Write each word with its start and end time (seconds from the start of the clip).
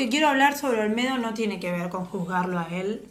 que 0.00 0.08
quiero 0.08 0.28
hablar 0.28 0.56
sobre 0.56 0.80
Olmedo 0.80 1.18
no 1.18 1.34
tiene 1.34 1.60
que 1.60 1.70
ver 1.70 1.90
con 1.90 2.06
juzgarlo 2.06 2.58
a 2.58 2.68
él, 2.70 3.02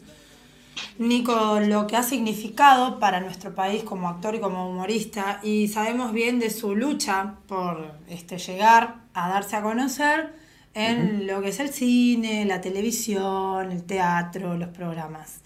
ni 0.98 1.24
con 1.24 1.70
lo 1.70 1.86
que 1.86 1.96
ha 1.96 2.02
significado 2.02 2.98
para 2.98 3.20
nuestro 3.20 3.54
país 3.54 3.84
como 3.84 4.10
actor 4.10 4.34
y 4.34 4.40
como 4.40 4.68
humorista. 4.68 5.40
Y 5.44 5.68
sabemos 5.68 6.14
bien 6.14 6.40
de 6.40 6.50
su 6.50 6.76
lucha 6.76 7.36
por 7.48 7.94
este, 8.08 8.40
llegar 8.40 8.96
a 9.14 9.30
darse 9.30 9.56
a 9.56 9.62
conocer 9.62 10.34
en 10.74 11.28
lo 11.28 11.44
que 11.44 11.50
es 11.50 11.60
el 11.60 11.70
cine, 11.70 12.46
la 12.46 12.60
televisión, 12.60 13.72
el 13.72 13.84
teatro, 13.84 14.58
los 14.58 14.70
programas. 14.70 15.42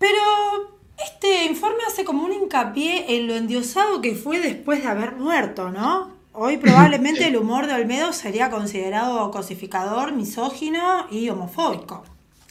Pero 0.00 0.80
este 0.98 1.44
informe 1.44 1.84
hace 1.86 2.04
como 2.04 2.24
un 2.24 2.32
hincapié 2.32 3.16
en 3.16 3.28
lo 3.28 3.36
endiosado 3.36 4.00
que 4.00 4.16
fue 4.16 4.40
después 4.40 4.82
de 4.82 4.88
haber 4.88 5.14
muerto, 5.14 5.70
¿no? 5.70 6.19
Hoy 6.42 6.56
probablemente 6.56 7.26
el 7.26 7.36
humor 7.36 7.66
de 7.66 7.74
Olmedo 7.74 8.14
sería 8.14 8.48
considerado 8.48 9.30
cosificador, 9.30 10.12
misógino 10.14 11.06
y 11.10 11.28
homofóbico. 11.28 12.02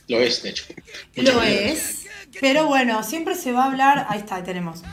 Lo 0.07 0.19
es, 0.19 0.43
de 0.43 0.51
hecho. 0.51 0.65
Lo 1.15 1.41
es. 1.41 2.05
Pero 2.39 2.67
bueno, 2.67 3.01
siempre 3.01 3.33
se 3.33 3.51
va 3.51 3.63
a 3.63 3.65
hablar. 3.65 4.05
Ahí 4.07 4.19
está, 4.19 4.35
ahí 4.35 4.43
tenemos. 4.43 4.83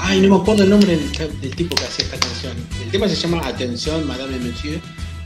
Ay, 0.00 0.22
no 0.22 0.34
me 0.34 0.40
acuerdo 0.40 0.64
el 0.64 0.70
nombre 0.70 0.96
del, 0.96 1.54
tipo 1.54 1.76
que 1.76 1.84
hacía 1.84 2.06
esta 2.06 2.18
canción. 2.18 2.56
El 2.82 2.90
tema 2.90 3.06
se 3.06 3.14
llama 3.14 3.46
Atención, 3.46 4.06
Madame 4.06 4.36
et 4.36 4.42
Monsieur, 4.44 4.80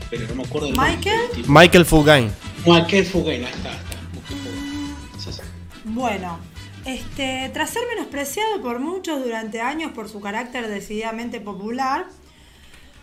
pero 0.09 0.27
no 0.27 0.35
me 0.35 0.43
acuerdo 0.43 0.67
el 0.67 0.73
¿Michael? 0.73 0.95
nombre. 0.97 1.27
del 1.27 1.31
tipo. 1.31 1.59
Michael 1.59 1.85
Fugain. 1.85 2.31
Michael 2.65 3.05
Fugain, 3.05 3.45
ahí 3.45 3.53
está, 3.53 3.69
ahí 3.69 3.77
está. 3.77 5.31
Sí, 5.31 5.31
sí. 5.31 5.41
Bueno, 5.85 6.39
este, 6.85 7.49
tras 7.53 7.69
ser 7.69 7.83
menospreciado 7.89 8.61
por 8.61 8.79
muchos 8.79 9.23
durante 9.23 9.61
años 9.61 9.91
por 9.91 10.09
su 10.09 10.19
carácter 10.19 10.67
decididamente 10.67 11.39
popular, 11.39 12.07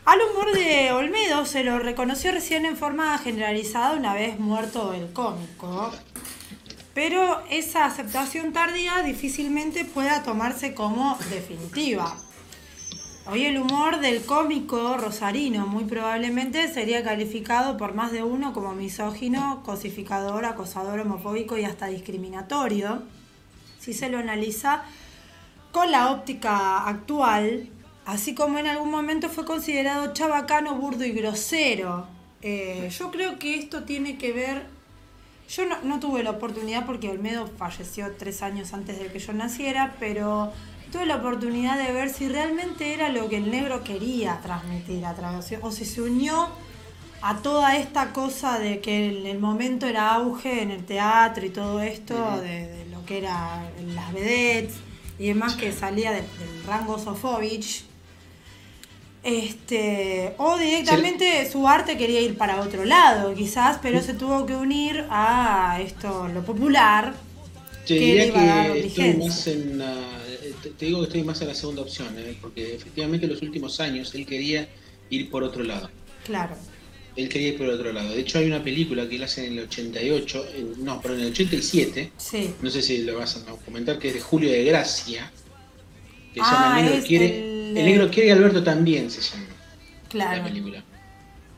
al 0.05 0.19
humor 0.23 0.53
de 0.53 0.93
Olmedo 0.93 1.45
se 1.45 1.63
lo 1.63 1.79
reconoció 1.79 2.33
recién 2.33 2.67
en 2.67 2.77
forma 2.77 3.17
generalizada 3.19 3.97
una 3.97 4.15
vez 4.15 4.39
muerto 4.39 4.93
el 4.93 5.13
cómico. 5.13 5.93
Pero 6.95 7.43
esa 7.51 7.85
aceptación 7.85 8.53
tardía 8.53 9.03
difícilmente 9.03 9.85
pueda 9.85 10.23
tomarse 10.23 10.75
como 10.75 11.17
definitiva. 11.31 12.17
Hoy 13.31 13.45
el 13.45 13.59
humor 13.59 14.01
del 14.01 14.25
cómico 14.25 14.97
rosarino 14.97 15.67
muy 15.67 15.85
probablemente 15.85 16.67
sería 16.73 17.05
calificado 17.05 17.77
por 17.77 17.95
más 17.95 18.11
de 18.11 18.25
uno 18.25 18.53
como 18.53 18.75
misógino, 18.75 19.63
cosificador, 19.65 20.45
acosador, 20.45 20.99
homofóbico 21.01 21.57
y 21.57 21.65
hasta 21.65 21.87
discriminatorio, 21.87 23.05
si 23.81 23.93
se 23.93 24.09
lo 24.09 24.19
analiza 24.19 24.85
con 25.73 25.91
la 25.91 26.13
óptica 26.13 26.87
actual, 26.87 27.69
así 28.07 28.35
como 28.35 28.59
en 28.59 28.69
algún 28.69 28.91
momento 28.91 29.29
fue 29.29 29.45
considerado 29.45 30.13
chabacano, 30.13 30.77
burdo 30.77 31.05
y 31.05 31.11
grosero. 31.11 32.07
Eh, 32.43 32.89
yo 32.97 33.11
creo 33.11 33.39
que 33.39 33.59
esto 33.59 33.83
tiene 33.83 34.17
que 34.17 34.33
ver 34.33 34.81
yo 35.51 35.67
no, 35.67 35.77
no 35.83 35.99
tuve 35.99 36.23
la 36.23 36.31
oportunidad 36.31 36.87
porque 36.87 37.09
Olmedo 37.09 37.49
falleció 37.59 38.13
tres 38.17 38.41
años 38.43 38.73
antes 38.73 39.01
de 39.01 39.07
que 39.07 39.19
yo 39.19 39.33
naciera, 39.33 39.97
pero 39.99 40.53
tuve 40.93 41.07
la 41.07 41.17
oportunidad 41.17 41.77
de 41.77 41.93
ver 41.93 42.11
si 42.11 42.29
realmente 42.29 42.95
era 42.95 43.09
lo 43.09 43.29
que 43.29 43.39
el 43.39 43.51
negro 43.51 43.83
quería 43.83 44.41
transmitir 44.43 45.05
a 45.05 45.15
través, 45.15 45.53
o 45.61 45.73
si 45.73 45.85
se 45.85 46.03
unió 46.03 46.49
a 47.21 47.39
toda 47.39 47.77
esta 47.77 48.13
cosa 48.13 48.61
de 48.61 48.81
que 48.81 49.09
en 49.09 49.27
el 49.27 49.41
momento 49.41 49.87
era 49.87 50.15
auge 50.15 50.63
en 50.63 50.71
el 50.71 50.85
teatro 50.85 51.45
y 51.45 51.51
todo 51.51 51.81
esto, 51.81 52.41
de, 52.41 52.87
que 53.11 53.19
eran 53.19 53.67
las 53.97 54.13
vedettes 54.13 54.75
y 55.19 55.27
demás 55.27 55.55
que 55.57 55.73
salía 55.73 56.13
de- 56.13 56.19
del 56.23 56.63
rango 56.65 56.97
Sofovich. 56.97 57.83
Este, 59.25 60.33
o 60.39 60.57
directamente 60.57 61.51
su 61.51 61.67
arte 61.67 61.99
quería 61.99 62.21
ir 62.21 62.39
para 62.39 62.61
otro 62.61 62.85
lado, 62.85 63.35
quizás, 63.35 63.79
pero 63.83 64.01
se 64.01 64.15
tuvo 64.15 64.47
que 64.47 64.55
unir 64.55 65.05
a 65.11 65.79
esto, 65.83 66.29
lo 66.29 66.43
popular. 66.45 67.15
Te 67.85 67.99
que 67.99 68.01
diría 68.05 68.27
iba 68.27 68.41
a 68.43 68.47
dar 68.69 68.73
que 68.75 68.87
estoy 68.87 69.15
más 69.15 69.47
en 69.49 69.79
la- 69.79 70.23
eh, 70.29 70.55
te 70.79 70.87
digo 70.87 71.01
que 71.01 71.07
estoy 71.07 71.23
más 71.25 71.41
en 71.43 71.49
la 71.49 71.55
segunda 71.55 71.83
opción, 71.83 72.15
eh, 72.17 72.39
porque 72.41 72.77
efectivamente 72.77 73.27
en 73.27 73.33
los 73.33 73.43
últimos 73.43 73.81
años 73.81 74.15
él 74.15 74.25
quería 74.25 74.69
ir 75.11 75.29
por 75.31 75.43
otro 75.43 75.65
lado. 75.65 75.91
Claro. 76.25 76.55
Él 77.17 77.29
quería 77.29 77.49
ir 77.49 77.59
por 77.59 77.69
otro 77.69 77.93
lado. 77.93 78.11
De 78.11 78.21
hecho 78.21 78.39
hay 78.39 78.47
una 78.47 78.63
película 78.63 79.09
que 79.09 79.17
él 79.17 79.23
hace 79.25 79.47
en 79.47 79.55
el 79.55 79.65
88, 79.65 80.47
en- 80.55 80.85
no, 80.85 81.01
pero 81.03 81.15
en 81.15 81.21
el 81.21 81.27
87, 81.33 82.13
Sí. 82.17 82.55
no 82.63 82.71
sé 82.71 82.83
si 82.83 82.99
lo 83.03 83.19
vas 83.19 83.37
a 83.37 83.45
comentar, 83.65 83.99
que 83.99 84.09
es 84.09 84.15
de 84.15 84.21
Julio 84.21 84.51
de 84.51 84.65
Gracia, 84.65 85.31
que 86.33 86.41
se 86.41 86.47
Ah, 86.47 86.53
llama 86.53 86.79
El 86.79 86.85
Negro 86.87 86.99
es 87.01 87.05
quiere, 87.05 87.39
el- 87.71 87.77
el... 87.79 87.85
Negro 87.85 88.11
quiere 88.11 88.29
y 88.29 88.33
Alberto 88.33 88.63
también 88.63 89.11
se 89.11 89.21
llama 89.21 89.47
la 89.49 90.09
Claro. 90.09 90.45
película. 90.45 90.85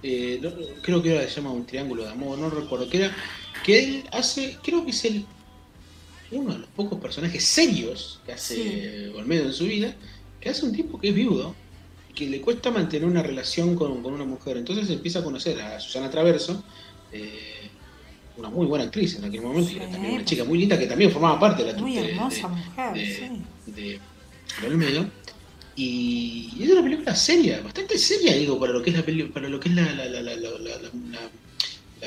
Eh, 0.02 0.38
no- 0.42 0.52
creo 0.82 1.02
que 1.02 1.12
ahora 1.12 1.28
se 1.28 1.36
llama 1.36 1.52
Un 1.52 1.66
Triángulo 1.66 2.04
de 2.04 2.10
Amor, 2.10 2.38
no 2.38 2.50
recuerdo, 2.50 2.88
que 2.88 2.96
era 2.96 3.16
que 3.64 3.78
él 3.78 4.04
hace, 4.10 4.56
creo 4.64 4.84
que 4.84 4.90
es 4.90 5.04
el 5.04 5.24
uno 6.32 6.54
de 6.54 6.60
los 6.60 6.68
pocos 6.70 6.98
personajes 6.98 7.44
serios 7.44 8.20
que 8.24 8.32
hace 8.32 8.54
Sí. 8.54 9.12
Olmedo 9.14 9.44
en 9.44 9.52
su 9.52 9.64
vida, 9.66 9.94
que 10.40 10.48
hace 10.48 10.64
un 10.64 10.72
tipo 10.72 10.98
que 10.98 11.10
es 11.10 11.14
viudo 11.14 11.54
que 12.14 12.28
le 12.28 12.40
cuesta 12.40 12.70
mantener 12.70 13.08
una 13.08 13.22
relación 13.22 13.74
con, 13.74 14.02
con 14.02 14.12
una 14.14 14.24
mujer. 14.24 14.56
Entonces 14.58 14.88
empieza 14.90 15.20
a 15.20 15.24
conocer 15.24 15.60
a 15.60 15.80
Susana 15.80 16.10
Traverso, 16.10 16.62
eh, 17.12 17.68
una 18.36 18.48
muy 18.50 18.66
buena 18.66 18.84
actriz 18.86 19.16
en 19.16 19.24
aquel 19.26 19.42
momento, 19.42 19.70
y 19.70 19.76
era 19.76 19.88
también 19.90 20.14
una 20.14 20.24
chica 20.24 20.44
muy 20.44 20.58
linda 20.58 20.78
que 20.78 20.86
también 20.86 21.10
formaba 21.10 21.38
parte 21.40 21.64
de 21.64 21.72
la 21.72 21.78
Muy 21.78 21.94
de- 21.94 22.02
de- 22.02 22.10
hermosa 22.12 22.48
mujer, 22.48 22.92
de, 22.94 23.06
sí. 23.06 23.72
de- 23.72 24.00
Olmedo. 24.66 25.06
Y 25.74 26.50
es 26.62 26.70
una 26.70 26.82
película 26.82 27.14
seria, 27.16 27.60
bastante 27.62 27.96
seria, 27.98 28.34
digo, 28.36 28.60
para 28.60 28.72
lo 28.74 28.82
que 28.82 28.90
es 28.90 28.96
la 28.96 29.02
peli- 29.02 29.24
para 29.24 29.48
lo 29.48 29.58
que 29.58 29.70
es 29.70 29.74
la, 29.74 29.90
la, 29.94 30.04
la, 30.06 30.20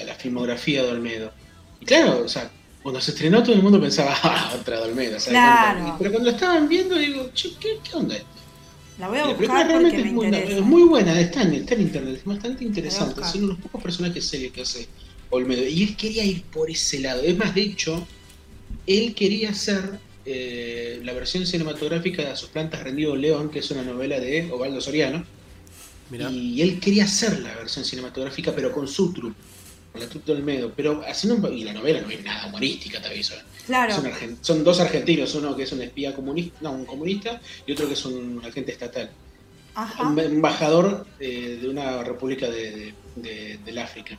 la, 0.05 0.15
filmografía 0.15 0.83
de 0.83 0.91
Olmedo. 0.91 1.31
Y 1.81 1.85
claro, 1.85 2.23
o 2.25 2.27
sea, 2.27 2.51
cuando 2.83 3.01
se 3.01 3.11
estrenó 3.11 3.41
todo 3.41 3.55
el 3.55 3.63
mundo 3.63 3.81
pensaba, 3.81 4.15
ah, 4.23 4.53
otra 4.59 4.77
de 4.79 4.83
Olmedo, 4.89 5.19
¿sabes? 5.19 5.39
Claro. 5.39 5.95
Pero 5.97 6.11
cuando 6.11 6.29
la 6.29 6.35
estaban 6.35 6.69
viendo, 6.69 6.95
digo, 6.95 7.31
che, 7.33 7.53
¿qué, 7.59 7.79
qué 7.83 7.97
onda 7.97 8.15
esto? 8.15 8.27
La 9.00 9.09
voy 9.09 9.17
a 9.17 9.22
La 9.28 9.33
buscar 9.33 9.47
porque 9.47 9.63
realmente 9.67 9.97
me 9.97 10.07
es 10.07 10.13
muy, 10.13 10.25
interesa. 10.25 10.53
es 10.57 10.61
muy 10.61 10.83
buena, 10.83 11.19
está 11.19 11.41
en, 11.41 11.53
está 11.53 11.73
en 11.75 11.81
internet, 11.81 12.16
es 12.17 12.25
bastante 12.25 12.63
interesante. 12.63 13.16
buscar. 13.16 13.31
Son 13.31 13.44
unos 13.44 13.57
pocos 13.59 13.83
personajes 13.83 14.25
serios 14.25 14.53
que 14.53 14.61
hace 14.61 14.88
Olmedo. 15.31 15.67
Y 15.67 15.83
él 15.83 15.95
quería 15.97 16.23
ir 16.23 16.44
por 16.44 16.69
ese 16.69 17.00
lado. 17.00 17.22
Es 17.22 17.35
más, 17.38 17.53
de 17.53 17.61
hecho, 17.61 18.07
él 18.88 19.13
quería 19.13 19.50
hacer 19.50 20.00
eh, 20.25 21.01
la 21.03 21.13
versión 21.13 21.45
cinematográfica 21.45 22.22
de 22.23 22.29
A 22.29 22.35
sus 22.35 22.50
plantas 22.50 22.83
rendido 22.83 23.16
León, 23.16 23.50
que 23.50 23.59
es 23.59 23.69
una 23.72 23.83
novela 23.83 24.19
de 24.19 24.50
Ovaldo 24.51 24.79
Soriano. 24.79 25.25
Mirá. 26.09 26.29
Y 26.31 26.62
él 26.62 26.79
quería 26.79 27.03
hacer 27.03 27.39
la 27.41 27.53
versión 27.56 27.83
cinematográfica, 27.83 28.53
pero 28.56 28.72
con 28.72 28.88
su 28.88 29.12
trupe, 29.12 29.35
con 29.91 30.01
la 30.01 30.07
trupe 30.07 30.31
de 30.31 30.38
Olmedo. 30.39 30.72
Pero 30.75 31.03
haciendo 31.07 31.47
un- 31.47 31.53
y 31.57 31.63
la 31.63 31.73
novela 31.73 32.00
no 32.01 32.09
es 32.09 32.23
nada 32.23 32.47
humorística, 32.47 33.01
te 33.01 33.07
aviso. 33.09 33.33
Claro. 33.65 33.95
Son, 34.41 34.63
dos 34.63 34.79
argentinos, 34.79 35.33
uno 35.35 35.55
que 35.55 35.63
es 35.63 35.71
un 35.71 35.81
espía 35.81 36.13
comunista, 36.13 36.57
no, 36.61 36.71
un 36.71 36.85
comunista, 36.85 37.41
y 37.65 37.71
otro 37.71 37.87
que 37.87 37.93
es 37.93 38.05
un 38.05 38.41
agente 38.45 38.71
estatal 38.71 39.09
Ajá. 39.73 40.07
un 40.07 40.19
embajador 40.19 41.05
eh, 41.19 41.57
de 41.61 41.67
una 41.69 42.03
república 42.03 42.49
de, 42.49 42.71
de- 42.71 42.93
de- 43.15 43.59
del 43.65 43.77
África. 43.79 44.17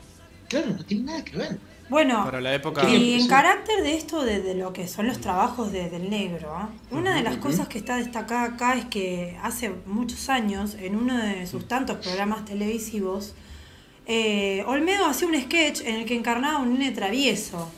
Claro, 0.48 0.66
no 0.76 0.84
tiene 0.84 1.04
nada 1.04 1.24
que 1.24 1.36
ver. 1.36 1.58
Bueno, 1.88 2.24
Para 2.24 2.40
la 2.40 2.52
época. 2.52 2.88
y 2.90 3.14
en 3.14 3.22
Sí. 3.22 3.28
carácter 3.28 3.80
de 3.82 3.94
esto 3.94 4.24
de, 4.24 4.42
de 4.42 4.54
lo 4.56 4.72
que 4.72 4.88
son 4.88 5.06
los 5.06 5.20
trabajos 5.20 5.70
de- 5.70 5.88
del 5.88 6.10
negro, 6.10 6.52
¿ah? 6.52 6.68
una 6.90 7.14
de 7.14 7.22
las 7.22 7.36
cosas 7.36 7.68
que 7.68 7.78
está 7.78 7.96
destacada 7.96 8.42
acá 8.44 8.74
es 8.76 8.86
que 8.86 9.36
hace 9.42 9.70
muchos 9.86 10.28
años, 10.28 10.74
en 10.80 10.96
uno 10.96 11.16
de 11.16 11.46
sus 11.46 11.68
tantos 11.68 11.98
programas 11.98 12.44
televisivos, 12.44 13.34
eh, 14.06 14.62
Olmedo 14.66 15.06
hacía 15.06 15.28
un 15.28 15.40
sketch 15.40 15.80
en 15.82 15.96
el 15.96 16.04
que 16.06 16.16
encarnaba 16.16 16.58
a 16.58 16.62
un 16.62 16.72
nene 16.78 16.90
travieso. 16.90 17.70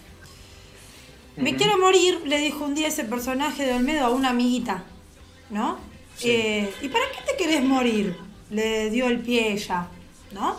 Me 1.38 1.56
quiero 1.56 1.78
morir, 1.78 2.21
le 2.26 2.38
dijo 2.38 2.65
un 2.65 2.75
día 2.75 2.88
ese 2.88 3.04
personaje 3.04 3.65
de 3.65 3.75
Olmedo 3.75 4.06
a 4.06 4.10
una 4.10 4.31
amiguita, 4.31 4.84
¿no? 5.50 5.78
Sí. 6.16 6.31
Eh, 6.31 6.75
¿Y 6.82 6.88
para 6.88 7.04
qué 7.12 7.32
te 7.32 7.37
querés 7.37 7.62
morir? 7.62 8.16
Le 8.50 8.91
dio 8.91 9.06
el 9.06 9.21
pie 9.21 9.53
ella, 9.53 9.88
¿no? 10.32 10.56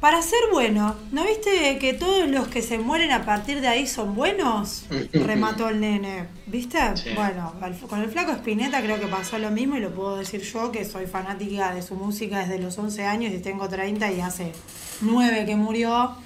Para 0.00 0.20
ser 0.20 0.40
bueno, 0.52 0.94
¿no 1.12 1.24
viste 1.24 1.78
que 1.78 1.94
todos 1.94 2.28
los 2.28 2.48
que 2.48 2.60
se 2.60 2.78
mueren 2.78 3.10
a 3.10 3.24
partir 3.24 3.60
de 3.60 3.68
ahí 3.68 3.86
son 3.86 4.14
buenos? 4.14 4.84
Remató 5.12 5.68
el 5.70 5.80
nene, 5.80 6.26
¿viste? 6.46 6.78
Sí. 6.96 7.10
Bueno, 7.14 7.54
con 7.88 8.02
el 8.02 8.10
flaco 8.10 8.32
Spinetta 8.32 8.82
creo 8.82 9.00
que 9.00 9.06
pasó 9.06 9.38
lo 9.38 9.50
mismo 9.50 9.76
y 9.76 9.80
lo 9.80 9.94
puedo 9.94 10.18
decir 10.18 10.42
yo, 10.42 10.70
que 10.70 10.84
soy 10.84 11.06
fanática 11.06 11.74
de 11.74 11.82
su 11.82 11.94
música 11.94 12.40
desde 12.40 12.58
los 12.58 12.76
11 12.76 13.04
años 13.04 13.32
y 13.32 13.38
tengo 13.38 13.68
30 13.68 14.12
y 14.12 14.20
hace 14.20 14.52
9 15.00 15.46
que 15.46 15.56
murió 15.56 16.16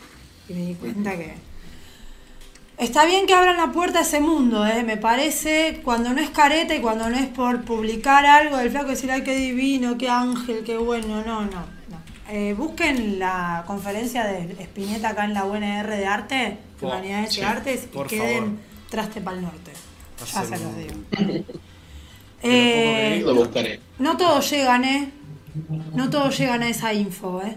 y 0.48 0.54
me 0.54 0.66
di 0.66 0.74
cuenta 0.74 1.16
que... 1.16 1.47
Está 2.78 3.06
bien 3.06 3.26
que 3.26 3.34
abran 3.34 3.56
la 3.56 3.72
puerta 3.72 3.98
a 3.98 4.02
ese 4.02 4.20
mundo, 4.20 4.64
¿eh? 4.64 4.84
me 4.84 4.96
parece, 4.96 5.80
cuando 5.84 6.12
no 6.12 6.20
es 6.20 6.30
careta 6.30 6.76
y 6.76 6.80
cuando 6.80 7.10
no 7.10 7.16
es 7.16 7.26
por 7.26 7.62
publicar 7.64 8.24
algo 8.24 8.56
del 8.56 8.70
flaco 8.70 8.90
decir, 8.90 9.10
ay, 9.10 9.22
qué 9.24 9.34
divino, 9.36 9.98
qué 9.98 10.08
ángel, 10.08 10.62
qué 10.64 10.76
bueno, 10.76 11.22
no, 11.24 11.42
no. 11.42 11.50
no. 11.50 11.66
Eh, 12.30 12.54
busquen 12.56 13.18
la 13.18 13.64
conferencia 13.66 14.24
de 14.24 14.52
Spinetta 14.62 15.08
acá 15.08 15.24
en 15.24 15.34
la 15.34 15.44
UNR 15.44 15.88
de 15.88 16.06
Arte, 16.06 16.58
de 16.80 16.86
Humanidades 16.86 17.32
sí, 17.34 17.40
y 17.40 17.42
Artes, 17.42 17.88
y 17.92 18.02
queden 18.06 18.44
favor. 18.44 18.58
traste 18.90 19.20
para 19.22 19.36
el 19.38 19.42
norte. 19.42 19.72
Ya 20.32 20.44
se 20.44 20.58
los 20.58 20.76
digo. 20.76 20.94
De 21.10 21.46
que 22.48 23.18
Eh, 23.18 23.22
Lo 23.24 23.34
buscaré. 23.34 23.80
no 23.98 24.16
todos 24.16 24.48
llegan, 24.50 24.84
¿eh? 24.84 25.10
No 25.94 26.10
todos 26.10 26.38
llegan 26.38 26.62
a 26.62 26.68
esa 26.68 26.92
info, 26.94 27.42
¿eh? 27.42 27.56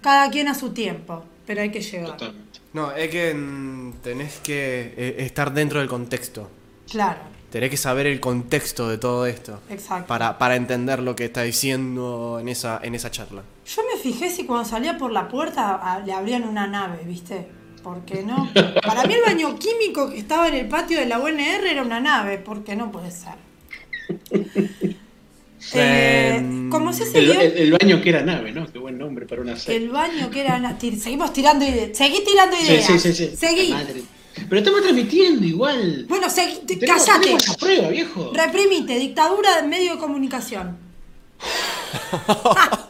Cada 0.00 0.30
quien 0.30 0.46
a 0.46 0.54
su 0.54 0.70
tiempo, 0.72 1.24
pero 1.46 1.60
hay 1.62 1.70
que 1.70 1.80
llegar. 1.80 2.12
Totalmente. 2.12 2.60
No, 2.72 2.92
es 2.92 3.08
que 3.10 3.32
mm, 3.34 3.92
tenés 4.02 4.38
que 4.40 4.94
eh, 4.96 5.16
estar 5.20 5.52
dentro 5.54 5.80
del 5.80 5.88
contexto. 5.88 6.50
Claro, 6.90 7.20
Tenés 7.50 7.70
que 7.70 7.76
saber 7.76 8.06
el 8.08 8.20
contexto 8.20 8.88
de 8.88 8.98
todo 8.98 9.24
esto. 9.24 9.60
exacto. 9.70 10.06
Para, 10.08 10.36
para 10.36 10.56
entender 10.56 10.98
lo 11.00 11.14
que 11.16 11.24
está 11.26 11.42
diciendo 11.42 12.38
en 12.40 12.48
esa, 12.48 12.80
en 12.82 12.94
esa 12.94 13.10
charla. 13.10 13.42
Yo 13.64 13.82
me 13.94 13.98
fijé 14.00 14.28
si 14.30 14.44
cuando 14.44 14.68
salía 14.68 14.98
por 14.98 15.10
la 15.12 15.28
puerta 15.28 15.76
a- 15.76 16.00
le 16.00 16.12
abrían 16.12 16.44
una 16.44 16.66
nave, 16.66 16.98
¿viste? 17.06 17.46
Porque 17.82 18.22
no. 18.24 18.50
Para 18.84 19.04
mí 19.04 19.14
el 19.14 19.22
baño 19.24 19.56
químico 19.58 20.10
que 20.10 20.18
estaba 20.18 20.48
en 20.48 20.54
el 20.54 20.68
patio 20.68 20.98
de 20.98 21.06
la 21.06 21.18
UNR 21.20 21.64
era 21.70 21.82
una 21.82 22.00
nave, 22.00 22.38
porque 22.38 22.74
no 22.76 22.90
puede 22.90 23.10
ser. 23.12 23.34
Eh, 25.74 26.36
Em, 26.36 26.70
como 26.70 26.92
se 26.92 27.04
El, 27.18 27.30
el- 27.30 27.40
el 27.58 27.72
baño 27.72 28.00
que 28.00 28.08
era 28.10 28.22
nave, 28.22 28.52
¿no? 28.52 28.70
Qué 28.70 28.78
buen 28.78 28.98
nombre 28.98 29.26
para 29.26 29.42
una 29.42 29.56
serie. 29.56 29.78
el 29.84 29.88
baño 29.90 30.30
que 30.30 30.40
era. 30.40 30.58
na- 30.58 30.78
tir- 30.78 30.98
Seguimos 30.98 31.32
tirando 31.32 31.64
ideas. 31.64 31.96
Seguí 31.96 32.22
tirando 32.24 32.56
Sí, 32.56 32.64
ideas. 32.64 32.86
sí, 32.86 32.98
sí, 32.98 33.12
sí. 33.12 33.36
Seguí. 33.36 33.68
La 33.68 33.76
madre. 33.78 34.02
Pero 34.48 34.58
estamos 34.58 34.82
transmitiendo 34.82 35.44
igual. 35.46 36.04
Bueno, 36.08 36.28
seguí. 36.30 36.60
Callate. 36.86 37.20
tenemos 37.20 37.48
la 37.48 37.54
prueba, 37.54 37.88
viejo. 37.88 38.32
Reprimite. 38.34 38.98
Dictadura 38.98 39.60
de 39.62 39.66
medio 39.68 39.92
de 39.94 39.98
comunicación. 39.98 40.76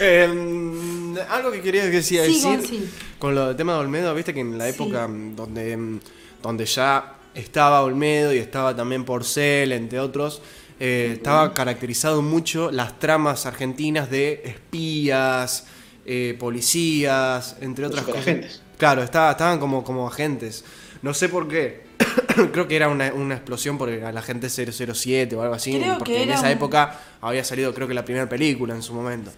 Em, 0.00 1.14
algo 1.28 1.50
que 1.52 1.60
quería 1.60 1.84
decir, 1.86 2.20
Sí, 2.22 2.32
decir 2.34 2.42
Gonzi. 2.44 2.88
con 3.18 3.34
lo 3.34 3.48
del 3.48 3.56
tema 3.56 3.74
de 3.74 3.78
Olmedo, 3.80 4.14
viste 4.14 4.32
que 4.34 4.40
en 4.40 4.58
la 4.58 4.64
Sí. 4.66 4.70
época 4.74 5.06
mm, 5.06 5.36
donde, 5.36 5.76
mm, 5.76 6.00
donde 6.42 6.66
ya 6.66 7.14
estaba 7.34 7.82
Olmedo 7.82 8.32
y 8.34 8.38
estaba 8.38 8.74
también 8.74 9.04
Porcel, 9.04 9.72
entre 9.72 10.00
otros, 10.00 10.42
eh, 10.80 11.12
estaba 11.14 11.54
caracterizado 11.54 12.22
mucho 12.22 12.70
las 12.70 12.98
tramas 12.98 13.46
argentinas 13.46 14.10
de 14.10 14.42
espías, 14.44 15.66
eh, 16.06 16.36
policías, 16.38 17.56
entre 17.60 17.86
otras 17.86 18.04
cosas. 18.04 18.20
superagentes. 18.20 18.62
Claro, 18.78 19.02
estaba- 19.02 19.30
estaban 19.32 19.58
como, 19.60 19.84
como 19.84 20.06
agentes. 20.08 20.64
No 21.02 21.14
sé 21.14 21.28
por 21.28 21.46
qué. 21.48 21.82
Creo 22.52 22.66
que 22.66 22.74
era 22.76 22.88
una, 22.88 23.12
una 23.12 23.34
explosión 23.34 23.78
por 23.78 23.88
el 23.88 24.04
agente 24.16 24.48
007 24.48 25.36
o 25.36 25.42
algo 25.42 25.54
así. 25.54 25.78
Creo 25.78 25.98
porque 25.98 26.14
que 26.14 26.22
en 26.24 26.30
esa 26.30 26.42
un- 26.46 26.48
época 26.52 26.98
había 27.20 27.44
salido 27.44 27.72
creo 27.74 27.86
que 27.86 27.94
la 27.94 28.04
primera 28.04 28.28
película 28.28 28.74
en 28.74 28.82
su 28.82 28.92
momento. 28.94 29.30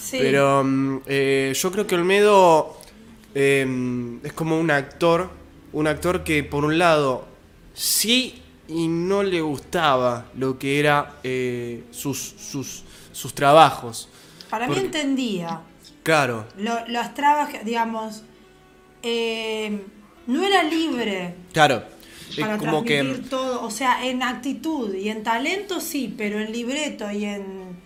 Sí. 0.00 0.18
Pero 0.20 0.62
mm, 0.64 1.00
eh, 1.06 1.52
yo 1.54 1.70
creo 1.72 1.86
que 1.86 1.94
Olmedo 1.96 2.78
eh, 3.34 4.18
es 4.22 4.32
como 4.32 4.58
un 4.58 4.70
actor, 4.70 5.30
un 5.72 5.86
actor 5.86 6.24
que 6.24 6.42
por 6.44 6.64
un 6.64 6.78
lado 6.78 7.26
sí 7.74 8.42
y 8.68 8.88
no 8.88 9.22
le 9.22 9.40
gustaba 9.40 10.26
lo 10.34 10.58
que 10.58 10.80
era 10.80 11.16
eh, 11.22 11.84
sus, 11.90 12.18
sus, 12.18 12.84
sus 13.12 13.34
trabajos. 13.34 14.08
Para 14.50 14.66
mí 14.68 14.76
entendía. 14.78 15.60
Claro, 16.02 16.46
Lo- 16.56 16.86
las 16.88 17.14
trabas, 17.14 17.50
digamos, 17.64 18.22
eh, 19.02 19.82
no 20.26 20.44
era 20.44 20.62
libre 20.62 21.34
claro. 21.52 21.82
Es 22.30 22.38
para 22.40 22.58
como 22.58 22.82
transmitir 22.82 23.22
que 23.22 23.28
todo. 23.28 23.62
O 23.64 23.70
sea, 23.70 24.04
en 24.04 24.22
actitud 24.22 24.94
y 24.94 25.08
en 25.10 25.22
talento 25.22 25.80
sí, 25.80 26.12
pero 26.16 26.40
en 26.40 26.52
libreto 26.52 27.10
y 27.10 27.24
en... 27.24 27.76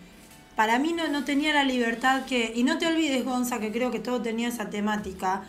Para 0.57 0.79
mí 0.79 0.93
no, 0.93 1.09
no 1.09 1.25
tenía 1.25 1.53
la 1.55 1.65
libertad 1.65 2.25
que... 2.27 2.53
Y 2.55 2.65
no 2.65 2.79
te 2.79 2.87
olvides, 2.87 3.25
Gonza, 3.25 3.61
que 3.61 3.71
creo 3.71 3.91
que 3.91 3.99
todo 3.99 4.21
tenía 4.21 4.49
esa 4.49 4.69
temática, 4.71 5.45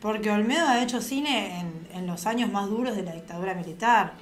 porque 0.00 0.30
Olmedo 0.30 0.66
ha 0.66 0.82
hecho 0.82 1.00
cine 1.00 1.60
en, 1.60 1.88
en 1.98 2.06
los 2.06 2.26
años 2.26 2.50
más 2.50 2.68
duros 2.68 2.96
de 2.96 3.02
la 3.02 3.12
dictadura 3.12 3.54
militar. 3.54 4.14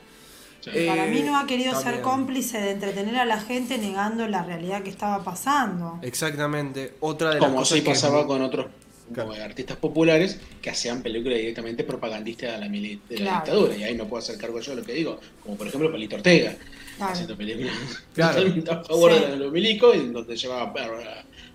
Eh, 0.72 0.86
Para 0.86 1.06
mí 1.06 1.20
no 1.22 1.36
ha 1.38 1.46
querido 1.46 1.78
ser 1.80 2.00
cómplice 2.00 2.58
de 2.60 2.70
entretener 2.72 3.16
a 3.16 3.24
la 3.24 3.40
gente 3.40 3.76
negando 3.78 4.26
la 4.28 4.42
realidad 4.42 4.82
que 4.82 4.90
estaba 4.90 5.22
pasando. 5.22 5.98
exactamente 6.02 6.94
otra 7.00 7.28
de 7.30 7.34
las 7.36 7.44
Como 7.44 7.56
cosas 7.58 7.78
sí 7.78 7.84
que- 7.84 7.90
pasaba 7.90 8.26
con 8.26 8.42
otros 8.42 8.66
Claro. 9.12 9.28
como 9.30 9.42
artistas 9.42 9.76
populares 9.76 10.40
que 10.62 10.70
hacían 10.70 11.02
películas 11.02 11.38
directamente 11.38 11.84
propagandistas 11.84 12.52
de 12.52 12.58
la, 12.58 12.66
mili- 12.72 12.98
de 13.08 13.18
la 13.18 13.24
Claro. 13.24 13.36
dictadura. 13.44 13.76
Y 13.76 13.82
ahí 13.84 13.94
no 13.94 14.06
puedo 14.06 14.22
hacer 14.22 14.38
cargo 14.38 14.60
yo 14.60 14.70
de 14.74 14.80
lo 14.80 14.86
que 14.86 14.94
digo. 14.94 15.20
Como 15.42 15.56
por 15.56 15.66
ejemplo 15.66 15.92
Palito 15.92 16.16
Ortega, 16.16 16.56
Claro. 16.96 17.12
haciendo 17.12 17.36
películas 17.36 17.74
a 18.70 18.84
favor 18.84 19.12
Sí. 19.12 19.20
de 19.30 19.36
los 19.36 19.52
milicos, 19.52 19.94
y 19.96 20.08
donde 20.08 20.34
llevaba 20.36 20.72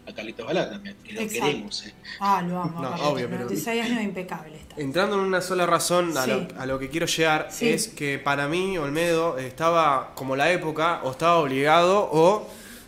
a, 0.10 0.14
Carlitos 0.16 0.46
Balá 0.46 0.70
también. 0.70 0.96
Que 1.04 1.14
lo 1.14 1.22
Exacto. 1.22 1.46
queremos. 1.46 1.86
eh. 1.88 1.94
Ah, 2.20 2.42
lo 2.42 2.62
amo. 2.62 2.82
No, 2.82 2.90
obvio, 3.10 3.28
pero- 3.30 3.44
96 3.46 3.84
años 3.86 4.04
impecable 4.04 4.58
está. 4.58 4.76
Entrando 4.82 5.16
en 5.16 5.22
una 5.22 5.42
sola 5.42 5.66
razón 5.66 6.18
a, 6.18 6.26
Sí. 6.26 6.32
lo, 6.32 6.48
a 6.62 6.66
lo 6.66 6.80
que 6.80 6.90
quiero 6.90 7.06
llegar 7.06 7.48
Sí. 7.52 7.70
es 7.70 7.88
que 7.88 8.20
para 8.20 8.48
mí 8.48 8.78
Olmedo 8.78 9.38
estaba 9.38 10.14
como 10.16 10.36
la 10.36 10.52
época 10.52 11.02
o 11.04 11.12
estaba 11.12 11.38
obligado 11.38 12.10
o 12.12 12.48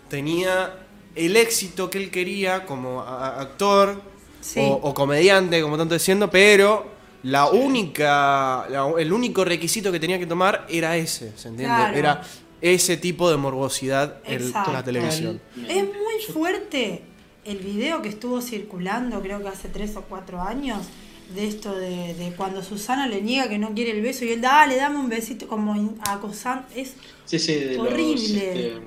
tenía 0.10 0.74
el 1.16 1.36
éxito 1.38 1.90
que 1.90 1.98
él 1.98 2.10
quería 2.12 2.66
como 2.66 3.02
actor 3.02 4.02
Sí. 4.42 4.60
o, 4.62 4.74
o 4.74 4.94
comediante, 4.94 5.62
como 5.62 5.78
tanto 5.78 5.94
diciendo, 5.94 6.30
pero 6.32 6.90
la 7.24 7.48
única, 7.48 8.66
la- 8.70 8.92
el 8.98 9.14
único 9.14 9.46
requisito 9.46 9.92
que 9.92 10.00
tenía 10.00 10.18
que 10.18 10.26
tomar 10.26 10.66
era 10.70 10.96
ese, 10.98 11.38
¿se 11.38 11.50
entiende? 11.50 11.76
Claro. 11.76 11.98
Era 11.98 12.22
ese 12.62 12.98
tipo 12.98 13.30
de 13.30 13.38
morbosidad 13.38 14.18
en 14.26 14.52
la 14.52 14.84
televisión. 14.84 15.42
Es 15.68 15.84
muy 15.84 16.34
fuerte 16.34 17.04
el 17.46 17.58
video 17.58 18.02
que 18.02 18.10
estuvo 18.10 18.42
circulando, 18.42 19.22
creo 19.22 19.42
que 19.42 19.48
hace 19.48 19.68
tres 19.70 19.96
o 19.96 20.02
cuatro 20.04 20.42
años, 20.42 20.88
de 21.34 21.48
esto 21.48 21.74
de, 21.74 22.14
de 22.14 22.34
cuando 22.36 22.62
Susana 22.64 23.08
le 23.08 23.22
niega 23.22 23.48
que 23.48 23.58
no 23.58 23.74
quiere 23.74 23.92
el 23.92 24.02
beso 24.02 24.26
y 24.26 24.32
él, 24.32 24.42
dale, 24.42 24.76
dame 24.76 25.00
un 25.00 25.10
besito, 25.10 25.48
como 25.48 25.96
acosando. 26.08 26.66
Es 26.76 26.96
Sí, 27.26 27.40
sí, 27.40 27.56
de 27.56 27.76
los, 27.78 27.88
Horrible. 27.88 28.18
este, 28.18 28.82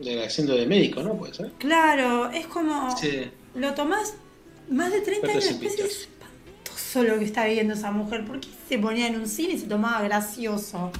de 0.00 0.24
haciendo 0.24 0.56
de 0.56 0.66
médico, 0.66 1.02
¿no? 1.02 1.14
Puede 1.16 1.34
ser. 1.34 1.52
claro, 1.58 2.30
es 2.30 2.46
como. 2.46 2.96
Sí. 2.96 3.30
Lo 3.54 3.72
tomás 3.74 4.14
más 4.68 4.90
de 4.90 5.00
30 5.00 5.28
años 5.30 5.44
después 5.44 5.78
es 5.78 6.08
espantoso 6.08 7.02
lo 7.04 7.18
que 7.18 7.24
está 7.24 7.44
viviendo 7.46 7.74
esa 7.74 7.92
mujer. 7.92 8.24
¿Por 8.24 8.40
qué 8.40 8.48
se 8.68 8.78
ponía 8.78 9.06
en 9.06 9.16
un 9.16 9.28
cine 9.28 9.54
y 9.54 9.58
se 9.58 9.66
tomaba 9.66 10.02
gracioso? 10.02 10.90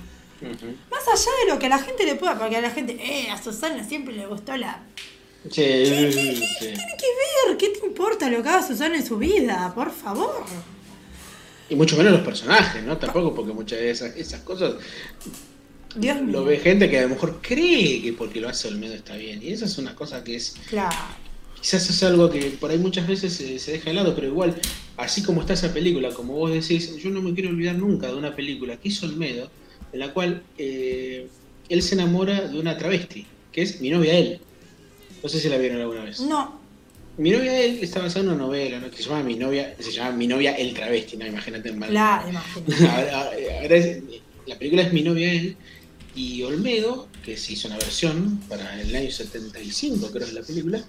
Más 0.40 1.08
allá 1.08 1.30
de 1.44 1.52
lo 1.52 1.58
que 1.58 1.66
a 1.66 1.70
la 1.70 1.78
gente 1.78 2.04
le 2.04 2.16
pueda, 2.16 2.38
porque 2.38 2.56
a 2.56 2.60
la 2.60 2.70
gente, 2.70 2.96
eh, 3.00 3.30
a 3.30 3.42
Susana 3.42 3.82
siempre 3.82 4.14
le 4.14 4.26
gustó 4.26 4.56
la. 4.56 4.82
Sí, 5.50 5.84
sí. 5.86 6.12
tiene 6.58 6.96
que 6.98 7.48
ver? 7.48 7.56
¿Qué 7.58 7.68
te 7.68 7.86
importa 7.86 8.30
lo 8.30 8.42
que 8.42 8.48
haga 8.48 8.66
Susana 8.66 8.96
en 8.96 9.04
su 9.04 9.18
vida? 9.18 9.72
Por 9.74 9.90
favor. 9.90 10.44
Y 11.68 11.74
mucho 11.76 11.96
menos 11.96 12.12
los 12.12 12.22
personajes, 12.22 12.82
¿no? 12.82 12.96
Tampoco, 12.96 13.34
porque 13.34 13.52
muchas 13.52 13.78
de 13.78 13.90
esas, 13.90 14.16
esas 14.16 14.40
cosas 14.40 14.74
Dios 15.96 16.20
mío. 16.22 16.32
lo 16.32 16.44
ve 16.44 16.58
gente 16.58 16.90
que 16.90 16.98
a 16.98 17.02
lo 17.02 17.10
mejor 17.10 17.40
cree 17.40 18.02
que 18.02 18.12
porque 18.12 18.40
lo 18.40 18.48
hace 18.48 18.68
Olmedo 18.68 18.94
está 18.94 19.16
bien. 19.16 19.42
Y 19.42 19.52
esa 19.52 19.66
es 19.66 19.78
una 19.78 19.94
cosa 19.94 20.24
que 20.24 20.36
es. 20.36 20.56
Claro. 20.68 20.96
Quizás 21.60 21.88
es 21.88 22.02
algo 22.02 22.28
que 22.30 22.40
por 22.60 22.70
ahí 22.70 22.78
muchas 22.78 23.06
veces 23.06 23.32
se, 23.32 23.58
se 23.58 23.72
deja 23.72 23.86
de 23.90 23.94
lado, 23.94 24.14
pero 24.14 24.26
igual, 24.26 24.54
así 24.98 25.22
como 25.22 25.40
está 25.40 25.54
esa 25.54 25.72
película, 25.72 26.10
como 26.10 26.34
vos 26.34 26.52
decís, 26.52 26.94
yo 26.96 27.08
no 27.08 27.22
me 27.22 27.32
quiero 27.32 27.48
olvidar 27.48 27.76
nunca 27.76 28.08
de 28.08 28.14
una 28.14 28.36
película 28.36 28.76
que 28.76 28.88
hizo 28.88 29.06
Olmedo, 29.06 29.50
en 29.92 30.00
la 30.00 30.12
cual 30.12 30.42
eh, 30.58 31.26
él 31.70 31.82
se 31.82 31.94
enamora 31.94 32.48
de 32.48 32.58
una 32.58 32.76
travesti, 32.76 33.26
que 33.50 33.62
es 33.62 33.80
mi 33.80 33.88
novia 33.88 34.18
él. 34.18 34.40
No 35.24 35.28
sé 35.28 35.40
si 35.40 35.48
la 35.48 35.56
vieron 35.58 35.80
alguna 35.80 36.04
vez. 36.04 36.20
No, 36.20 36.60
Mi 37.16 37.30
novia 37.30 37.58
él 37.60 37.78
está 37.80 38.00
basada 38.00 38.20
en 38.24 38.28
una 38.32 38.38
novela, 38.38 38.78
¿no? 38.78 38.90
Que 38.90 38.98
se 38.98 39.04
llama 39.04 39.22
Mi 39.22 39.36
novia, 39.36 39.74
se 39.78 39.90
llama 39.90 40.12
Mi 40.12 40.26
novia 40.26 40.52
el 40.56 40.74
travesti, 40.74 41.16
¿no? 41.16 41.26
Imagínate 41.26 41.72
mal. 41.72 41.88
claro, 41.90 42.28
imagínate. 42.28 42.86
Ahora- 42.88 43.30
ahora 43.62 43.76
es- 43.76 44.02
la 44.46 44.58
película 44.58 44.82
es 44.82 44.92
Mi 44.92 45.02
novia 45.02 45.32
él 45.32 45.56
y 46.14 46.42
Olmedo, 46.42 47.08
que 47.24 47.36
se 47.36 47.54
hizo 47.54 47.66
una 47.68 47.78
versión 47.78 48.38
para 48.48 48.80
el 48.80 48.94
año 48.94 49.10
75, 49.10 50.10
creo 50.12 50.26
es 50.26 50.32
la 50.34 50.42
película. 50.42 50.84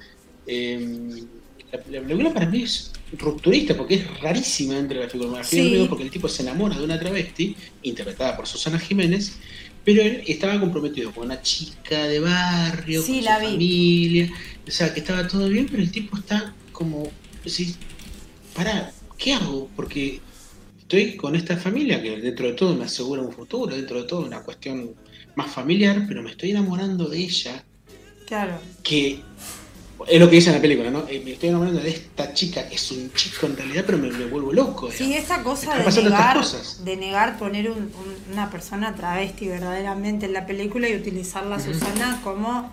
eh, 0.45 1.23
la, 1.71 1.79
la 1.89 2.01
película 2.07 2.33
para 2.33 2.45
mí 2.45 2.63
es 2.63 2.91
rupturista 3.17 3.75
porque 3.75 3.95
es 3.95 4.19
rarísima 4.21 4.77
entre 4.77 4.99
la 4.99 5.09
filmografía 5.09 5.49
Sí. 5.49 5.69
de 5.69 5.75
Olmedo 5.75 5.89
porque 5.89 6.03
el 6.03 6.11
tipo 6.11 6.27
se 6.27 6.43
enamora 6.43 6.77
de 6.77 6.83
una 6.83 6.99
travesti 6.99 7.55
interpretada 7.83 8.35
por 8.35 8.45
Susana 8.47 8.77
Jiménez, 8.79 9.33
pero 9.85 10.01
él 10.01 10.23
estaba 10.27 10.59
comprometido 10.59 11.11
con 11.13 11.25
una 11.27 11.41
chica 11.41 12.05
de 12.07 12.19
barrio, 12.19 13.01
Sí, 13.03 13.17
con 13.17 13.23
la 13.25 13.35
su 13.35 13.41
vi. 13.45 13.51
familia, 13.51 14.31
o 14.67 14.71
sea 14.71 14.93
que 14.93 14.99
estaba 14.99 15.27
todo 15.27 15.47
bien, 15.47 15.67
pero 15.69 15.81
el 15.83 15.91
tipo 15.91 16.17
está 16.17 16.53
como, 16.71 17.07
decís, 17.43 17.77
pará, 18.55 18.91
¿qué 19.17 19.33
hago? 19.33 19.69
Porque 19.75 20.19
estoy 20.79 21.15
con 21.15 21.35
esta 21.35 21.55
familia 21.57 22.01
que 22.01 22.19
dentro 22.19 22.47
de 22.47 22.53
todo 22.53 22.75
me 22.75 22.85
asegura 22.85 23.21
un 23.21 23.31
futuro, 23.31 23.75
dentro 23.75 24.01
de 24.01 24.07
todo 24.07 24.25
una 24.25 24.41
cuestión 24.43 24.93
más 25.35 25.51
familiar, 25.51 26.05
pero 26.07 26.21
me 26.23 26.31
estoy 26.31 26.51
enamorando 26.51 27.07
de 27.07 27.19
ella, 27.19 27.63
Claro. 28.25 28.59
que 28.83 29.19
es 30.07 30.19
lo 30.19 30.29
que 30.29 30.35
dice 30.35 30.49
en 30.49 30.55
la 30.57 30.61
película, 30.61 30.89
¿no? 30.91 31.05
Eh, 31.07 31.21
Me 31.23 31.31
estoy 31.33 31.49
enamorando 31.49 31.81
de 31.81 31.89
esta 31.89 32.33
chica, 32.33 32.67
que 32.67 32.75
es 32.75 32.91
un 32.91 33.11
chico 33.13 33.45
en 33.47 33.55
realidad, 33.57 33.83
pero 33.85 33.97
me, 33.97 34.09
me 34.11 34.25
vuelvo 34.25 34.51
loco. 34.53 34.91
Sí, 34.91 35.05
digamos. 35.05 35.23
esa 35.25 35.43
cosa 35.43 35.75
de 35.77 36.03
negar, 36.03 36.45
de 36.83 36.97
negar 36.97 37.37
poner 37.37 37.69
un- 37.71 37.77
un- 37.77 38.33
una 38.33 38.49
persona 38.49 38.93
travesti 38.95 39.47
verdaderamente 39.47 40.25
en 40.25 40.33
la 40.33 40.45
película 40.45 40.87
y 40.89 40.95
utilizarla 40.95 41.55
a 41.55 41.59
Susana 41.59 42.19
como 42.23 42.71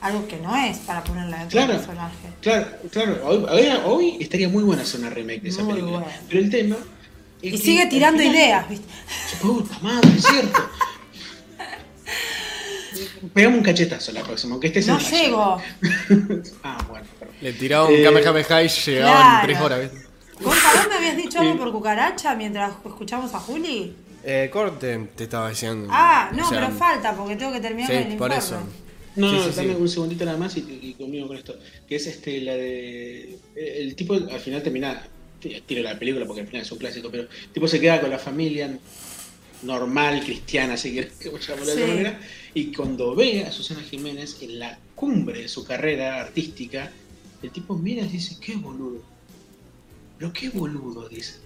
algo 0.00 0.26
que 0.26 0.36
no 0.38 0.56
es 0.56 0.78
para 0.78 1.04
ponerla 1.04 1.38
dentro 1.38 1.58
Claro. 1.58 1.72
del 1.74 1.82
personaje. 1.82 2.16
Claro, 2.40 2.66
claro, 2.90 3.20
hoy, 3.24 3.68
hoy- 3.84 4.16
estaría 4.20 4.48
muy 4.48 4.64
buena 4.64 4.82
hacer 4.82 5.00
una 5.00 5.10
remake 5.10 5.42
de 5.42 5.48
esa 5.50 5.62
Muy 5.62 5.74
película. 5.74 5.98
buena. 6.00 6.20
Pero 6.28 6.40
el 6.40 6.50
tema. 6.50 6.76
Y 7.40 7.56
sigue 7.58 7.86
tirando 7.86 8.20
final- 8.22 8.36
ideas, 8.36 8.68
¿viste? 8.68 8.86
Puta 9.40 9.78
madre, 9.80 10.10
es 10.16 10.24
cierto. 10.24 10.60
Pegamos 13.34 13.58
un 13.58 13.64
cachetazo 13.64 14.12
la 14.12 14.22
próxima, 14.22 14.52
aunque 14.54 14.68
estés 14.68 14.86
No 14.86 14.98
en 14.98 15.04
llego. 15.06 15.40
ah, 16.64 16.84
bueno, 16.88 17.06
perdón. 17.18 17.34
Le 17.40 17.52
tiraba 17.52 17.86
un 17.88 17.94
Eh, 17.94 18.02
Kamehameha 18.02 18.62
y 18.62 18.68
llegaban 18.68 19.16
claro. 19.22 19.46
tres 19.46 19.60
horas. 19.60 19.90
Gonza, 20.40 20.68
¿vos 20.76 20.88
me 20.88 20.94
habías 20.96 21.16
dicho 21.16 21.38
algo 21.40 21.56
por 21.56 21.72
cucaracha 21.72 22.34
mientras 22.34 22.72
escuchamos 22.84 23.32
a 23.34 23.38
Juli? 23.38 23.94
Eh, 24.24 24.50
corte, 24.52 25.08
te 25.16 25.24
estaba 25.24 25.48
diciendo. 25.50 25.88
Ah, 25.90 26.30
no, 26.34 26.46
O 26.46 26.48
sea, 26.48 26.60
pero 26.60 26.72
falta 26.76 27.14
porque 27.14 27.36
tengo 27.36 27.52
que 27.52 27.60
terminar 27.60 27.90
Sí, 27.90 27.96
el 27.96 28.16
por 28.16 28.30
informe. 28.32 28.36
eso. 28.38 28.56
No, 29.16 29.28
Sí, 29.30 29.36
no, 29.36 29.42
sí, 29.44 29.50
dame 29.56 29.74
sí. 29.74 29.80
un 29.80 29.88
segundito 29.88 30.24
nada 30.24 30.38
más 30.38 30.56
y, 30.56 30.60
y 30.82 30.94
conmigo 30.94 31.28
con 31.28 31.36
esto. 31.36 31.56
Que 31.88 31.96
es 31.96 32.06
este, 32.06 32.40
la 32.40 32.54
de. 32.54 33.38
El 33.56 33.94
tipo 33.94 34.14
al 34.14 34.40
final 34.40 34.62
termina. 34.62 35.06
Tiro 35.66 35.82
la 35.82 35.98
película 35.98 36.24
porque 36.24 36.42
al 36.42 36.46
final 36.46 36.62
es 36.62 36.70
un 36.70 36.78
clásico, 36.78 37.08
pero 37.10 37.24
el 37.24 37.28
tipo 37.52 37.66
se 37.66 37.80
queda 37.80 38.00
con 38.00 38.10
la 38.10 38.18
familia 38.20 38.78
normal, 39.62 40.22
cristiana, 40.24 40.76
si 40.76 40.92
quieres 40.92 41.12
que 41.14 41.30
llamarlo 41.40 41.66
de 41.66 41.72
Sí. 41.74 41.80
alguna 41.82 41.94
manera. 41.94 42.20
Y 42.54 42.72
cuando 42.72 43.14
ve 43.14 43.44
a 43.44 43.52
Susana 43.52 43.82
Jiménez 43.82 44.36
en 44.42 44.58
la 44.58 44.78
cumbre 44.94 45.42
de 45.42 45.48
su 45.48 45.64
carrera 45.64 46.20
artística, 46.20 46.90
el 47.42 47.50
tipo 47.50 47.74
mira 47.76 48.04
y 48.04 48.08
dice: 48.08 48.36
¡Qué 48.40 48.56
boludo! 48.56 49.02
Pero 50.18 50.32
qué 50.32 50.48
boludo, 50.50 51.08
dice. 51.08 51.36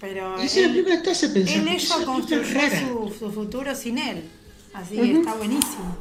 Pero 0.00 0.34
Y 0.42 0.46
la 0.46 0.52
él, 0.60 0.70
película 0.70 1.02
te 1.02 1.10
hace 1.10 1.28
pensar. 1.28 1.56
él 1.56 1.62
"¿por 1.64 1.70
qué 1.70 1.76
es 1.76 1.84
ella 1.96 2.04
construyó 2.04 2.54
rara?". 2.54 2.80
su, 2.88 3.14
su 3.18 3.30
futuro 3.32 3.74
sin 3.74 3.98
él. 3.98 4.22
Así 4.72 4.96
que 4.96 5.12
está 5.12 5.34
buenísimo. 5.34 5.96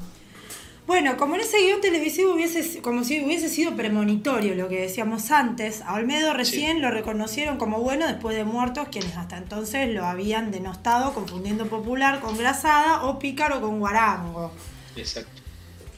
Bueno, 0.88 1.16
como 1.16 1.36
en 1.36 1.42
ese 1.42 1.62
guion 1.62 1.80
televisivo 1.80 2.34
hubiese, 2.34 2.82
como 2.82 3.04
si 3.04 3.24
hubiese 3.24 3.50
sido 3.50 3.76
premonitorio 3.76 4.56
lo 4.56 4.68
que 4.68 4.82
decíamos 4.82 5.32
antes, 5.32 5.82
a 5.82 5.94
Olmedo 5.94 6.34
recién 6.34 6.82
lo 6.82 6.92
reconocieron 6.92 7.58
como 7.58 7.80
bueno 7.80 8.08
después 8.08 8.36
de 8.36 8.44
muertos 8.44 8.88
quienes 8.92 9.16
hasta 9.16 9.38
entonces 9.38 9.94
lo 9.94 10.06
habían 10.06 10.52
denostado 10.52 11.14
confundiendo 11.14 11.68
popular 11.68 12.20
con 12.20 12.38
grasada 12.38 13.04
o 13.04 13.20
pícaro 13.20 13.62
con 13.62 13.80
guarango. 13.80 14.52
Exacto. 14.96 15.42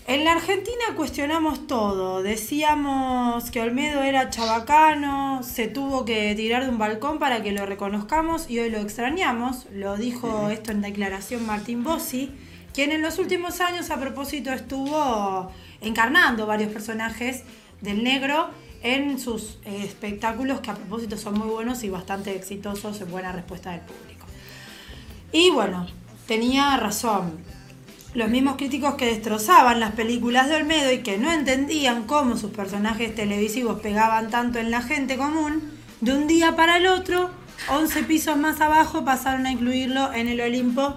En 0.06 0.25
la 0.25 0.34
Argentina 0.34 0.84
cuestionamos 0.98 1.66
todo. 1.66 2.22
Decíamos 2.22 3.50
que 3.52 3.62
Olmedo 3.62 4.04
era 4.04 4.30
chabacano, 4.30 5.42
se 5.44 5.70
tuvo 5.70 6.04
que 6.04 6.36
tirar 6.36 6.66
de 6.66 6.70
un 6.70 6.78
balcón 6.78 7.20
para 7.20 7.42
que 7.42 7.54
lo 7.54 7.66
reconozcamos 7.66 8.50
y 8.50 8.60
hoy 8.60 8.70
lo 8.70 8.80
extrañamos. 8.80 9.66
Lo 9.72 9.96
dijo 9.96 10.50
esto 10.50 10.72
en 10.72 10.82
declaración 10.82 11.46
Martín 11.46 11.86
Bossi, 11.86 12.34
quien 12.74 12.92
en 12.92 13.01
los 13.01 13.20
últimos 13.20 13.62
años 13.62 13.92
a 13.92 14.00
propósito 14.00 14.51
estuvo 14.51 15.51
encarnando 15.82 16.46
varios 16.46 16.72
personajes 16.72 17.44
del 17.82 18.03
negro 18.03 18.50
en 18.82 19.20
sus 19.20 19.60
eh, 19.65 19.84
espectáculos 19.84 20.60
que 20.60 20.72
a 20.72 20.75
propósito 20.75 21.18
son 21.18 21.38
muy 21.38 21.48
buenos 21.48 21.84
y 21.84 21.89
bastante 21.89 22.36
exitosos 22.36 23.00
en 23.01 23.12
buena 23.12 23.32
respuesta 23.32 23.72
del 23.72 23.82
público. 23.82 24.25
Y 25.32 25.50
bueno, 25.51 25.88
tenía 26.27 26.75
razón. 26.77 27.39
Los 28.13 28.30
mismos 28.30 28.58
críticos 28.58 28.96
que 28.96 29.06
destrozaban 29.08 29.80
las 29.80 29.94
películas 29.94 30.48
de 30.48 30.56
Olmedo 30.56 30.92
y 30.92 31.00
que 31.00 31.18
no 31.18 31.32
entendían 31.32 32.03
cómo 32.03 32.38
sus 32.38 32.51
personajes 32.51 33.15
televisivos 33.15 33.80
pegaban 33.80 34.30
tanto 34.30 34.60
en 34.60 34.70
la 34.70 34.82
gente 34.82 35.18
común, 35.18 35.72
de 36.01 36.13
un 36.13 36.27
día 36.27 36.56
para 36.56 36.77
el 36.77 36.86
otro, 36.86 37.32
11 37.70 38.03
pisos 38.03 38.38
más 38.38 38.62
abajo 38.62 39.06
pasaron 39.06 39.46
a 39.46 39.51
incluirlo 39.51 40.13
en 40.13 40.27
el 40.27 40.42
Olimpo 40.42 40.96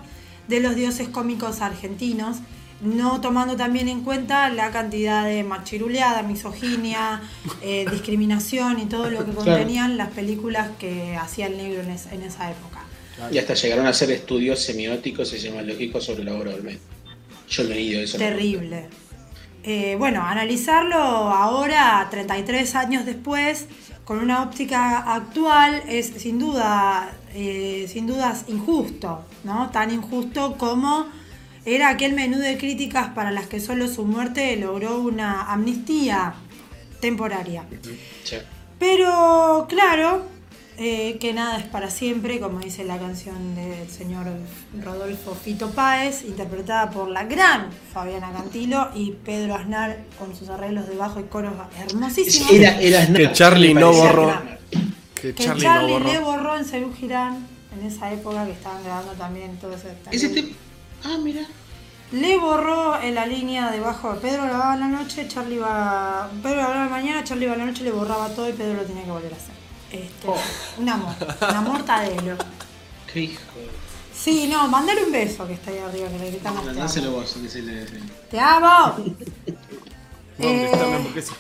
de 0.49 0.61
los 0.61 0.75
dioses 0.77 1.09
cómicos 1.09 1.61
argentinos, 1.61 2.39
no 2.83 3.21
tomando 3.23 3.57
también 3.57 3.89
en 3.89 4.03
cuenta 4.03 4.49
la 4.51 4.71
cantidad 4.71 5.25
de 5.25 5.43
machiruleada, 5.45 6.23
misoginia, 6.23 7.23
eh, 7.63 7.87
discriminación 7.91 8.79
y 8.79 8.87
todo 8.87 9.09
lo 9.11 9.19
que 9.25 9.33
Claro. 9.33 9.37
contenían 9.45 9.97
las 9.97 10.11
películas 10.11 10.69
que 10.79 11.17
hacía 11.17 11.47
el 11.47 11.57
negro 11.57 11.81
en, 11.83 11.91
es- 11.91 12.07
en 12.13 12.23
esa 12.23 12.51
época. 12.51 12.81
Y 13.33 13.39
hasta 13.39 13.55
llegaron 13.55 13.87
a 13.87 13.91
hacer 13.91 14.11
estudios 14.11 14.61
semióticos 14.61 15.33
y 15.33 15.39
semiológicos 15.39 16.05
sobre 16.05 16.23
la 16.25 16.35
obra 16.35 16.51
de 16.51 16.57
Olmedo. 16.59 16.79
Yo 17.49 17.63
he 17.63 17.67
leído 17.67 18.01
eso. 18.03 18.19
Terrible. 18.19 18.89
Eh, 19.65 19.97
bueno, 19.99 20.23
analizarlo 20.23 20.99
ahora, 20.99 22.07
33 22.11 22.75
años 22.75 23.07
después, 23.07 23.67
con 24.05 24.19
una 24.19 24.43
óptica 24.43 24.99
actual, 25.15 25.83
es 25.89 26.13
sin 26.19 26.39
duda, 26.39 27.11
eh, 27.39 27.87
sin 27.87 28.07
dudas 28.07 28.47
injusto, 28.49 29.27
¿no? 29.45 29.69
Tan 29.71 29.91
injusto 29.91 30.57
como 30.57 31.07
era 31.67 31.91
aquel 31.91 32.15
menú 32.15 32.39
de 32.39 32.57
críticas 32.57 33.09
para 33.09 33.31
las 33.31 33.47
que 33.47 33.61
solo 33.61 33.89
su 33.89 34.07
muerte 34.07 34.57
logró 34.57 35.01
una 35.01 35.53
amnistía 35.53 36.33
temporaria. 37.01 37.65
Sí. 38.25 38.37
Pero 38.79 39.67
claro, 39.69 40.25
eh, 40.79 41.19
que 41.21 41.35
nada 41.35 41.59
es 41.59 41.65
para 41.65 41.91
siempre, 41.91 42.41
como 42.41 42.61
dice 42.61 42.85
la 42.85 42.97
canción 42.97 43.55
del 43.55 43.91
señor 43.91 44.29
Rodolfo 44.83 45.35
Fito 45.35 45.73
Páez, 45.73 46.25
interpretada 46.25 46.89
por 46.89 47.11
la 47.11 47.25
gran 47.25 47.69
Fabiana 47.93 48.33
Cantilo 48.33 48.89
y 48.95 49.11
Pedro 49.11 49.57
Aznar 49.57 49.99
con 50.19 50.35
sus 50.35 50.49
arreglos 50.49 50.89
de 50.89 50.97
bajo 50.97 51.21
y 51.21 51.25
coros 51.25 51.53
hermosísimos. 51.87 52.51
Era, 52.51 52.81
era 52.81 53.03
Aznar, 53.03 53.21
Que 53.21 53.33
Charlie 53.33 53.75
no 53.75 53.93
borró. 53.93 54.31
Aznar. 54.31 54.59
Que 55.21 55.35
que 55.35 55.45
Charlie, 55.45 55.63
Charlie, 55.63 55.93
no 55.95 55.99
borró. 55.99 56.13
le 56.13 56.19
borró 56.21 56.57
en 56.57 56.65
Cerú 56.65 56.93
Girán, 56.95 57.47
en 57.75 57.87
esa 57.87 58.13
época 58.13 58.45
que 58.47 58.53
estaban 58.53 58.83
grabando 58.85 59.13
también 59.13 59.59
todo 59.59 59.75
ese 59.75 59.97
Ese 60.11 60.29
te... 60.29 60.55
Ah, 61.05 61.17
mira. 61.23 61.43
Le 62.13 62.39
borró 62.39 63.01
en 63.03 63.15
la 63.17 63.27
línea 63.27 63.71
debajo. 63.71 64.17
Pedro 64.23 64.45
grababa 64.45 64.75
en 64.75 64.81
la 64.81 64.89
noche, 64.89 65.27
Charlie 65.27 65.57
iba. 65.57 66.31
Pedro 66.43 66.57
grababa 66.59 66.77
en 66.77 66.85
la 66.85 66.89
mañana, 66.97 67.25
Charlie 67.25 67.47
iba 67.47 67.55
en 67.55 67.59
la 67.61 67.67
noche, 67.67 67.83
le 67.83 67.91
borraba 67.91 68.29
todo 68.29 68.49
y 68.49 68.53
Pedro 68.53 68.75
lo 68.75 68.83
tenía 68.83 69.05
que 69.05 69.11
volver 69.11 69.33
a 69.33 69.37
hacer. 69.37 69.55
Este, 69.91 70.29
Un 70.79 70.89
amor, 70.89 71.15
un 71.49 71.57
amor 71.57 71.83
tadelo. 71.85 72.37
Qué 73.13 73.21
hijo. 73.23 73.41
Sí, 74.15 74.49
no, 74.49 74.67
mandale 74.69 75.05
un 75.05 75.13
beso 75.13 75.47
que 75.47 75.55
está 75.55 75.71
ahí 75.71 75.79
arriba, 75.79 76.09
que 76.09 76.19
le 76.19 76.31
gritamos. 76.31 76.63
te 76.65 76.71
amo. 76.71 76.81
Dáselo 76.81 77.11
vos, 77.13 77.37
que 77.43 77.49
se 77.49 77.63
le... 77.63 77.85
¡Te 78.31 78.39
amo! 78.41 78.95
¿Dónde 80.39 80.63
Eh, 80.63 80.65
está 80.73 80.87
la 80.87 80.97
hamburguesa? 80.97 81.35